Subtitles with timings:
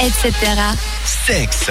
[0.00, 0.32] etc.
[1.26, 1.70] Sexe.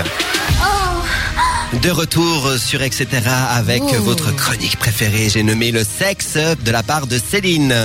[1.82, 3.08] De retour sur Etc.
[3.50, 3.94] avec Oh.
[4.04, 5.30] votre chronique préférée.
[5.30, 7.76] J'ai nommé le sexe de la part de Céline.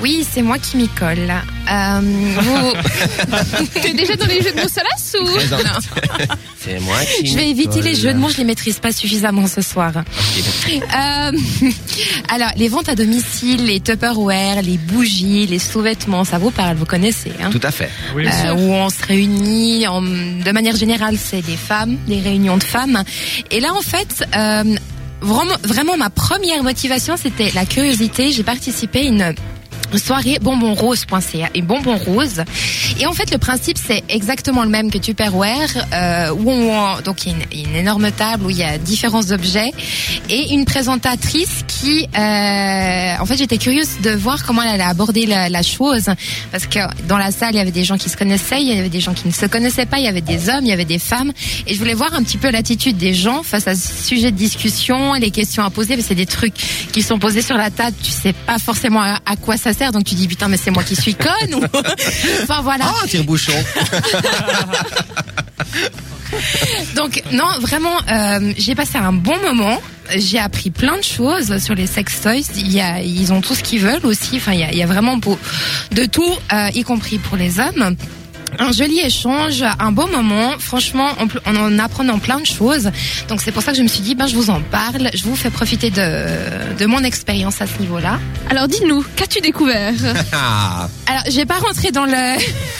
[0.00, 1.32] Oui, c'est moi qui m'y colle.
[1.70, 2.00] Euh,
[2.40, 2.72] vous...
[3.82, 5.26] T'es déjà dans les jeux de mots salaces ou
[6.58, 7.26] C'est moi qui.
[7.26, 9.92] Je vais éviter les jeux de mots, je les maîtrise pas suffisamment ce soir.
[9.96, 11.32] Euh,
[12.30, 16.86] alors, les ventes à domicile, les Tupperware, les bougies, les sous-vêtements, ça vous parle, vous
[16.86, 17.32] connaissez.
[17.42, 17.50] Hein?
[17.50, 17.90] Tout à fait.
[18.14, 22.56] Oui, Euh, où on se réunit en- de manière générale, c'est des femmes, des réunions
[22.56, 23.02] de femmes.
[23.50, 24.64] Et là, en fait, euh,
[25.20, 28.32] vraiment, vraiment, ma première motivation, c'était la curiosité.
[28.32, 29.34] J'ai participé à une
[29.96, 32.42] soirée bonbonrose.ca et bonbon rose
[33.00, 37.24] et en fait le principe c'est exactement le même que Tupperware euh, où on donc
[37.24, 39.70] il y a une, une énorme table où il y a différents objets
[40.28, 45.26] et une présentatrice qui euh, en fait j'étais curieuse de voir comment elle allait aborder
[45.26, 46.06] la, la chose
[46.52, 48.78] parce que dans la salle il y avait des gens qui se connaissaient il y
[48.78, 50.72] avait des gens qui ne se connaissaient pas il y avait des hommes il y
[50.72, 51.32] avait des femmes
[51.66, 54.36] et je voulais voir un petit peu l'attitude des gens face à ce sujet de
[54.36, 56.54] discussion les questions à poser que c'est des trucs
[56.92, 60.04] qui sont posés sur la table tu sais pas forcément à, à quoi ça donc
[60.04, 61.62] tu dis putain mais c'est moi qui suis conne ou
[62.42, 63.52] enfin voilà Ah, tire-bouchon.
[66.96, 69.80] donc non, vraiment, euh, j'ai passé un bon moment.
[70.16, 72.40] J'ai appris plein de choses sur les sex toys.
[72.56, 74.36] Il y a, ils ont tout ce qu'ils veulent aussi.
[74.36, 75.38] Enfin, il y a, il y a vraiment pour,
[75.92, 77.94] de tout, euh, y compris pour les hommes.
[78.58, 80.52] Un joli échange, un beau moment.
[80.58, 81.08] Franchement,
[81.46, 82.90] on, en apprenant plein de choses.
[83.28, 85.10] Donc c'est pour ça que je me suis dit, ben je vous en parle.
[85.14, 88.18] Je vous fais profiter de, de mon expérience à ce niveau-là.
[88.50, 89.94] Alors dis-nous, qu'as-tu découvert?
[90.32, 92.36] Ah, Alors, je vais pas rentrer dans le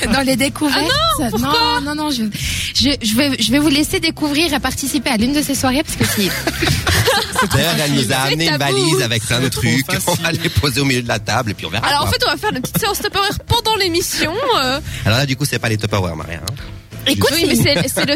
[0.13, 0.79] dans les découvertes.
[1.19, 2.25] Ah non, pourquoi non, non, non, je,
[2.75, 5.83] je, je vais je vais vous laisser découvrir et participer à l'une de ces soirées
[5.83, 6.31] parce que c'est
[7.53, 9.87] D'ailleurs, elle nous a amené une valise avec plein de trucs.
[10.07, 11.87] On va les poser au milieu de la table et puis on verra.
[11.87, 14.33] Alors en fait, on va faire une petite séance Tupperware pendant l'émission.
[14.59, 14.81] euh.
[15.07, 16.39] Alors là, du coup, c'est pas les Tupperware, Maria.
[16.39, 16.55] hein.
[17.07, 18.15] écoute, Oui, mais c'est le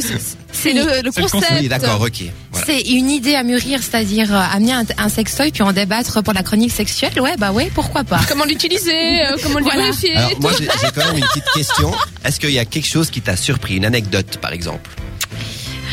[0.52, 1.52] c'est le, le concept.
[1.60, 2.24] Oui, d'accord, ok.
[2.64, 6.32] C'est une idée à mûrir, c'est-à-dire euh, amener un, un sextoy puis en débattre pour
[6.32, 7.18] la chronique sexuelle.
[7.20, 8.20] Ouais, bah ouais, pourquoi pas.
[8.28, 9.82] Comment l'utiliser, euh, comment le Voilà.
[9.84, 10.14] vérifier.
[10.16, 11.92] Alors, moi, j'ai quand même une petite question.
[12.24, 14.90] Est-ce qu'il y a quelque chose qui t'a surpris, une anecdote, par exemple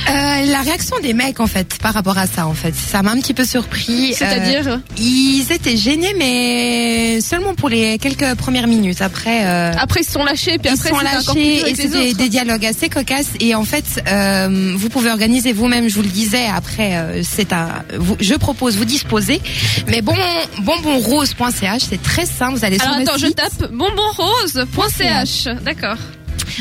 [0.08, 3.12] Euh, la réaction des mecs en fait par rapport à ça en fait, ça m'a
[3.12, 4.14] un petit peu surpris.
[4.14, 9.02] C'est-à-dire Euh, ils étaient gênés mais seulement pour les quelques premières minutes.
[9.02, 9.46] Après.
[9.46, 11.74] euh, Après, ils se sont lâchés, puis ils après, sont c'était lâchés et
[12.06, 16.02] les des, dialogues assez cocasses et en fait euh, vous pouvez organiser vous-même je vous
[16.04, 19.42] le disais après euh, c'est un vous- je propose vous disposez
[19.88, 20.16] mais bon
[20.62, 25.48] bonbonrose.ch c'est très simple vous allez Alors sur le attends, je tape bonbonrose.ch.
[25.64, 25.98] D'accord.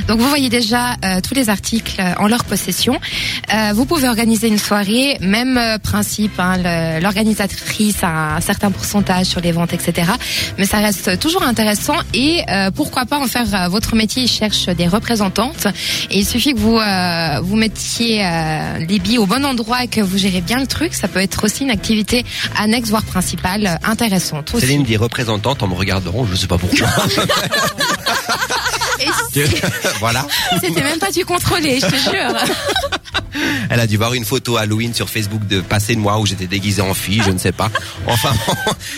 [0.06, 2.98] Donc vous voyez déjà euh, tous les articles euh, en leur possession.
[3.52, 9.26] Euh, vous pouvez organiser une soirée même euh, principe hein, l'organisatrice a un certain pourcentage
[9.26, 10.12] sur les ventes etc
[10.58, 14.24] mais ça reste toujours intéressant et euh, pourquoi pas en faire euh, votre métier.
[14.24, 15.66] Ils cherchent des représentantes.
[16.10, 19.88] Et il suffit que vous euh, vous mettiez euh, les billes au bon endroit et
[19.88, 20.94] que vous gérez bien le truc.
[20.94, 22.24] Ça peut être aussi une activité
[22.58, 24.66] annexe voire principale intéressante aussi.
[24.66, 26.88] Céline dit représentante en me regardant, je sais pas pourquoi.
[29.00, 29.44] Et
[30.00, 30.26] voilà.
[30.60, 32.34] c'était même pas du contrôlé je te jure
[33.70, 36.46] Elle a dû voir une photo Halloween sur Facebook de passé de moi où j'étais
[36.46, 37.70] déguisé en fille, je ne sais pas.
[38.06, 38.32] Enfin,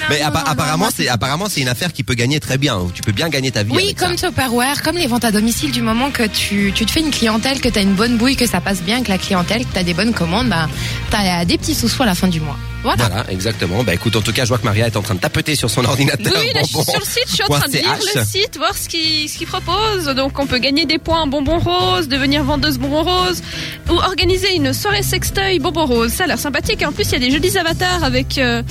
[0.08, 2.78] mais non, appa- non, apparemment c'est apparemment c'est une affaire qui peut gagner très bien.
[2.94, 3.72] Tu peux bien gagner ta vie.
[3.74, 4.28] Oui, comme ça.
[4.28, 7.60] Tupperware, comme les ventes à domicile, du moment que tu, tu te fais une clientèle,
[7.60, 9.78] que tu as une bonne bouille, que ça passe bien avec la clientèle, que tu
[9.78, 10.68] as des bonnes commandes, bah,
[11.10, 12.56] tu as des petits sous-sous à la fin du mois.
[12.82, 13.08] Voilà.
[13.08, 13.82] Voilà, exactement.
[13.84, 15.68] Bah écoute, en tout cas, je vois que Maria est en train de tapoter sur
[15.68, 16.32] son ordinateur.
[16.41, 16.91] Oui, là, je suis Bonbon.
[16.91, 19.38] sur le site, je suis en train de lire le site, voir ce qu'il ce
[19.38, 20.06] qu'il propose.
[20.16, 23.42] Donc, on peut gagner des points en bonbons roses, devenir vendeuse bonbons roses,
[23.91, 26.12] ou organiser une soirée sextoy bonbons roses.
[26.12, 26.80] Ça a l'air sympathique.
[26.82, 28.62] Et en plus, il y a des jolis avatars avec euh,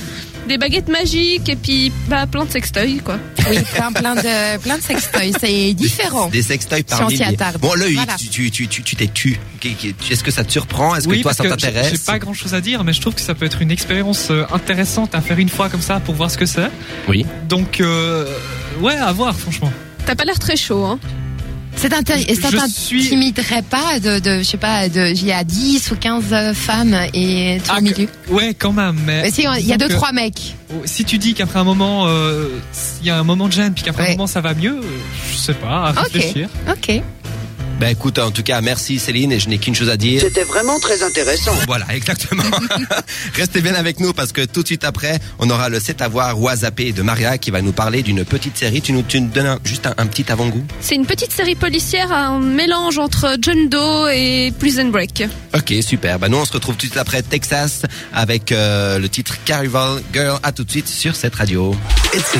[0.50, 3.18] des baguettes magiques et puis bah, plein de sextoys, quoi.
[3.48, 5.32] Oui, plein, plein de, plein de sextoys.
[5.38, 6.28] C'est différent.
[6.28, 7.36] Des sextoys par Si milliers.
[7.60, 8.16] Bon, Loïc, Voilà.
[8.16, 9.38] tu tu tu tu tu t'es tu.
[10.10, 10.96] Est-ce que ça te surprend?
[10.96, 11.92] Est-ce oui, que toi ça t'intéresse?
[11.92, 14.32] j'ai pas grand chose à dire, mais je trouve que ça peut être une expérience
[14.32, 16.68] euh, intéressante à faire une fois comme ça pour voir ce que c'est.
[17.08, 17.24] Oui.
[17.48, 18.26] Donc, euh,
[18.80, 19.72] ouais, à voir, franchement.
[20.04, 20.98] T'as pas l'air très chaud, hein.
[21.76, 26.52] Ça t'intimiderait pas de, de, je sais pas, de, il y a 10 ou 15
[26.54, 28.08] femmes et tout Ah, milieu.
[28.28, 29.30] Ouais, quand même, mais.
[29.30, 30.54] Si, il y a donc, deux, euh, trois mecs.
[30.84, 32.48] Si tu dis qu'après un moment, euh,
[33.00, 34.08] il y a un moment de gêne, puis qu'après Ouais.
[34.10, 34.82] un moment ça va mieux, euh,
[35.32, 36.48] je sais pas, à réfléchir.
[36.68, 37.00] Ok.
[37.80, 40.20] Ben écoute, en tout cas, merci Céline et je n'ai qu'une chose à dire.
[40.20, 41.54] C'était vraiment très intéressant.
[41.66, 42.42] Voilà, exactement.
[43.34, 46.08] Restez bien avec nous parce que tout de suite après, on aura le C'est à
[46.08, 48.82] voir zapper de Maria qui va nous parler d'une petite série.
[48.82, 50.62] Tu nous, tu nous donnes un- juste un, un petit avant-goût?
[50.82, 55.24] C'est une petite série policière, un mélange entre John Doe et Prison Break.
[55.54, 56.18] Ok, super.
[56.18, 60.02] Ben nous, on se retrouve tout de suite après Texas avec euh, le titre Carnival
[60.12, 60.38] Girl.
[60.42, 61.74] À tout de suite sur cette radio.
[62.12, 62.38] etc.